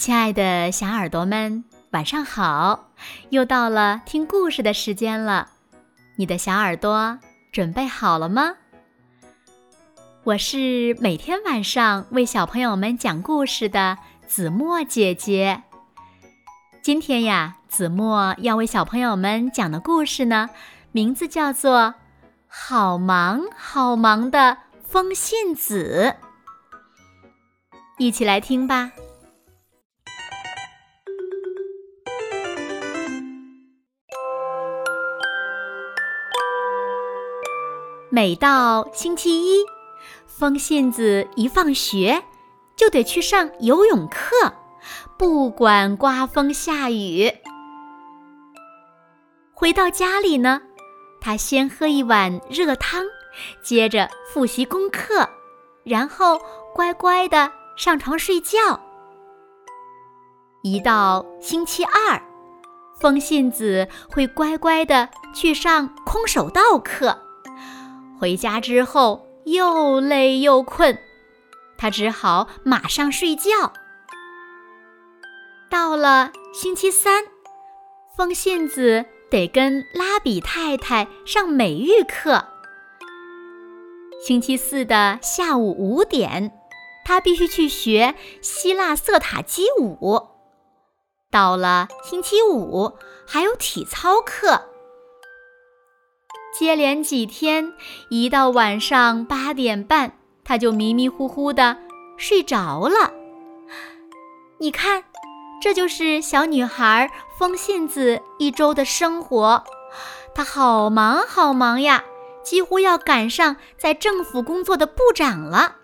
[0.00, 2.88] 亲爱的小耳朵们，晚上好！
[3.28, 5.50] 又到了听故事的时间了，
[6.16, 7.18] 你的小耳朵
[7.52, 8.54] 准备好了吗？
[10.24, 15.64] 我是每天晚上为小朋友们讲故事的子墨姐姐。
[16.80, 20.48] 今天呀，子墨要为小朋友们讲的故事呢，
[20.92, 21.78] 名字叫做
[22.48, 26.14] 《好忙好忙的风信子》，
[27.98, 28.92] 一起来听吧。
[38.12, 39.64] 每到星期一，
[40.26, 42.24] 风信子一放学
[42.74, 44.52] 就得去上游泳课，
[45.16, 47.32] 不管刮风下雨。
[49.54, 50.60] 回到家里呢，
[51.20, 53.04] 他先喝一碗热汤，
[53.62, 55.28] 接着复习功课，
[55.84, 56.40] 然后
[56.74, 58.58] 乖乖的上床睡觉。
[60.64, 62.20] 一到星期二，
[62.98, 67.16] 风信子会乖乖的去上空手道课。
[68.20, 70.98] 回家之后又累又困，
[71.78, 73.72] 他只好马上睡觉。
[75.70, 77.24] 到了星期三，
[78.14, 82.44] 风信子得跟拉比太太上美育课。
[84.22, 86.52] 星期四的下午五点，
[87.06, 90.28] 他必须去学希腊色塔基舞。
[91.30, 94.69] 到了星期五，还有体操课。
[96.52, 97.72] 接连几天，
[98.10, 100.12] 一到晚上八点半，
[100.44, 101.78] 他就迷迷糊糊的
[102.16, 103.12] 睡着了。
[104.58, 105.04] 你看，
[105.62, 109.64] 这就是小女孩风信子一周的生活。
[110.34, 112.04] 她好忙好忙呀，
[112.42, 115.76] 几乎要赶上在政府工作的部长了。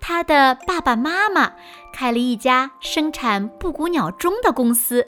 [0.00, 1.52] 她的爸爸妈妈
[1.92, 5.04] 开了一家生产布谷鸟钟的公司，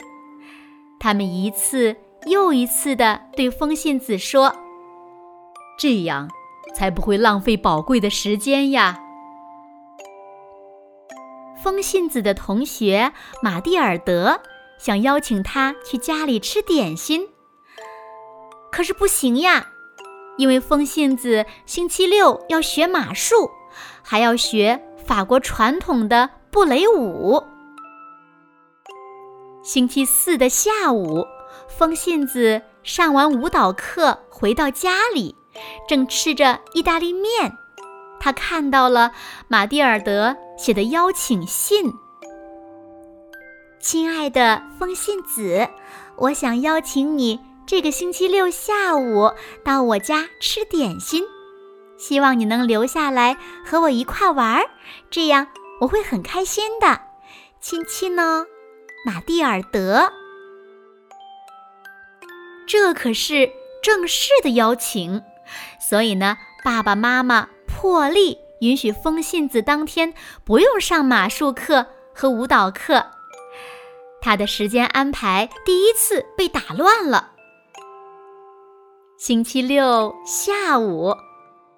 [0.99, 1.97] 他们一次。
[2.25, 4.55] 又一次地对风信子说
[5.79, 6.29] ：“这样
[6.75, 8.99] 才不会浪费宝贵的时间呀。”
[11.63, 14.41] 风信子的同学马蒂尔德
[14.77, 17.29] 想邀请他去家里吃点心，
[18.71, 19.67] 可是不行呀，
[20.37, 23.49] 因为风信子星期六要学马术，
[24.03, 27.43] 还要学法国传统的布雷舞。
[29.63, 31.25] 星期四的下午。
[31.67, 35.35] 风信子上完舞蹈课回到家里，
[35.87, 37.57] 正吃着意大利面，
[38.19, 39.11] 他看到了
[39.47, 41.93] 马蒂尔德写的邀请信。
[43.79, 45.69] 亲爱的风信子，
[46.17, 49.31] 我想邀请你这个星期六下午
[49.63, 51.23] 到我家吃点心，
[51.97, 54.63] 希望你能留下来和我一块玩，
[55.09, 55.47] 这样
[55.79, 57.01] 我会很开心的。
[57.61, 58.45] 亲亲哦，
[59.05, 60.11] 马蒂尔德。
[62.69, 65.23] 这可是正式的邀请，
[65.81, 70.13] 所以呢，爸爸妈妈破例允许风信子当天
[70.45, 73.07] 不用上马术课和舞蹈课。
[74.21, 77.31] 他的时间安排第一次被打乱了。
[79.17, 81.15] 星期六下午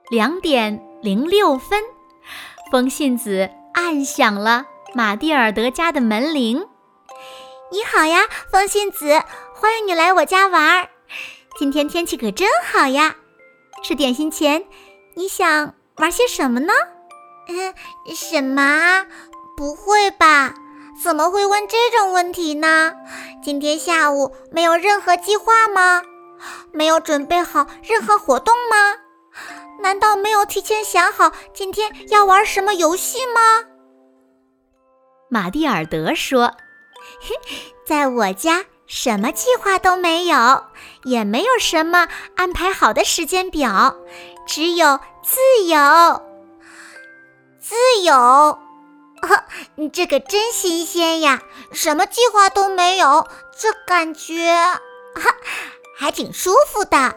[0.09, 1.81] 两点零六分，
[2.69, 6.68] 风信子按响了马蒂尔德家的门铃。
[7.72, 9.23] 你好呀，风信子。
[9.62, 10.90] 欢迎你来我家玩儿，
[11.60, 13.16] 今天天气可真好呀！
[13.84, 14.66] 吃点心前，
[15.14, 16.74] 你想玩些什么呢？
[17.48, 17.72] 嗯，
[18.16, 19.06] 什么？
[19.56, 20.56] 不会吧？
[21.04, 22.92] 怎么会问这种问题呢？
[23.44, 26.02] 今天下午没有任何计划吗？
[26.74, 28.96] 没有准备好任何活动吗？
[29.80, 33.64] 难道没有提前想好今天要玩什么游戏吗？
[35.30, 36.56] 马蒂尔德说
[37.86, 40.66] ：“在我家。”什么计划都没有，
[41.06, 43.96] 也没有什么安排好的时间表，
[44.46, 46.22] 只有自由。
[47.57, 47.73] 自
[48.03, 48.59] 由，
[49.76, 51.41] 你 这个真新鲜呀！
[51.72, 53.26] 什么计划都没有，
[53.58, 55.35] 这感觉哈
[55.97, 57.16] 还挺舒服的。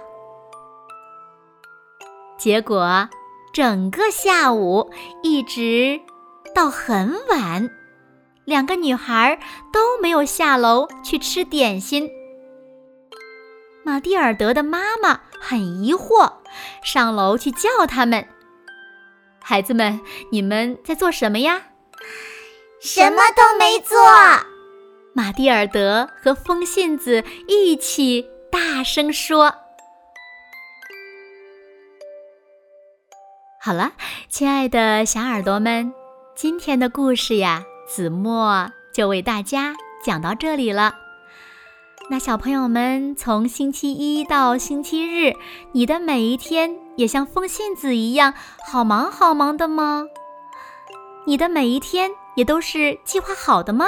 [2.38, 3.08] 结果，
[3.52, 4.92] 整个下午
[5.24, 6.00] 一直
[6.54, 7.68] 到很晚。
[8.44, 9.40] 两个女孩
[9.72, 12.08] 都没有下楼去吃点心。
[13.82, 16.34] 马蒂尔德的妈妈很疑惑，
[16.82, 18.26] 上楼去叫他们
[19.42, 20.00] ：“孩子们，
[20.30, 21.64] 你们在做什么呀
[22.80, 23.98] ？”“什么都没做。”
[25.14, 29.54] 马蒂尔德和风信子一起大声说
[33.60, 33.92] ：“好了，
[34.28, 35.94] 亲爱的小耳朵们，
[36.34, 40.96] 今天的故事呀。”子墨就为大家讲到这里了。
[42.10, 45.34] 那小朋友们，从星期一到星期日，
[45.72, 48.34] 你的每一天也像风信子一样
[48.66, 50.04] 好忙好忙的吗？
[51.26, 53.86] 你的每一天也都是计划好的吗？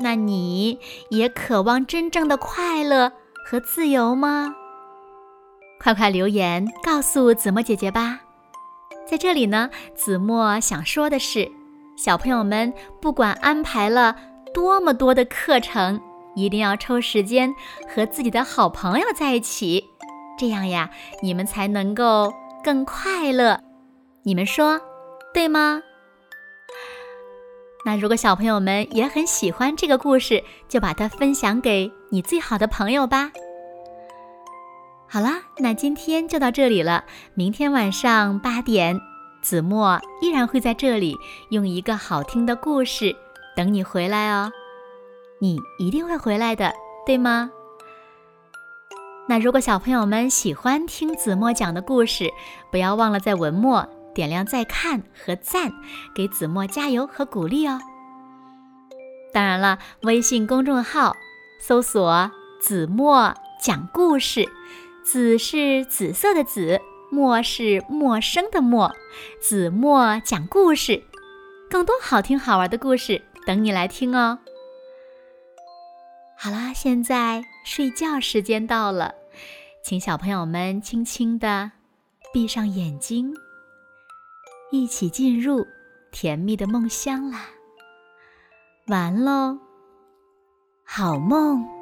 [0.00, 0.78] 那你
[1.10, 3.12] 也渴望真正的快乐
[3.44, 4.54] 和自由吗？
[5.78, 8.20] 快快留言告诉子墨姐姐吧。
[9.06, 11.52] 在这里呢，子墨想说的是，
[11.96, 14.16] 小朋友们不管安排了
[14.54, 16.00] 多么多的课程。
[16.34, 17.54] 一定要抽时间
[17.86, 19.84] 和自己的好朋友在一起，
[20.38, 20.88] 这样呀，
[21.22, 22.32] 你们才能够
[22.64, 23.60] 更快乐。
[24.22, 24.80] 你们说
[25.34, 25.82] 对吗？
[27.84, 33.30] 那如果小朋友们也很喜欢这个故事，就把它分享给你最好的朋友吧。
[35.06, 37.04] 好啦，那今天就到这里了。
[37.34, 38.98] 明天晚上八点，
[39.42, 41.18] 子墨依然会在这里
[41.50, 43.14] 用一个好听的故事
[43.56, 44.52] 等你回来哦。
[45.40, 46.72] 你一定会回来的，
[47.04, 47.50] 对吗？
[49.28, 52.30] 那如果小朋友们喜欢听子墨讲的故事，
[52.70, 55.72] 不要忘了在文末点亮再看和赞，
[56.14, 57.80] 给子墨加油和鼓励哦。
[59.32, 61.16] 当然了，微信公众号
[61.60, 62.30] 搜索
[62.60, 64.48] “子墨讲故事”，
[65.04, 66.80] 紫是紫色的紫，
[67.12, 68.90] 陌是陌生的陌，
[69.38, 71.04] 子墨讲故事，
[71.68, 74.38] 更多好听好玩的故事等你来听哦。
[76.38, 79.14] 好啦，现在睡觉时间到了，
[79.84, 81.70] 请小朋友们轻轻的
[82.32, 83.34] 闭上眼睛，
[84.70, 85.66] 一起进入
[86.10, 87.44] 甜蜜的梦乡啦！
[88.86, 89.58] 完喽，
[90.82, 91.81] 好梦。